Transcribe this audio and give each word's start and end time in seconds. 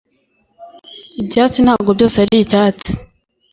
ibyatsi 1.21 1.59
ntago 1.61 1.91
byose 1.97 2.15
aricyatsi. 2.23 2.91